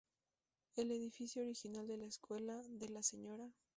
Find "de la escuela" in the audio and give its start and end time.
1.87-2.59